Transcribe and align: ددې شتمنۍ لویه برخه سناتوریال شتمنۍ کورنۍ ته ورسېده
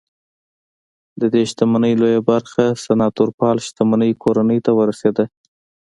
ددې 1.21 1.41
شتمنۍ 1.51 1.93
لویه 2.01 2.21
برخه 2.31 2.63
سناتوریال 2.85 3.57
شتمنۍ 3.67 4.11
کورنۍ 4.23 4.59
ته 4.65 4.71
ورسېده 4.79 5.25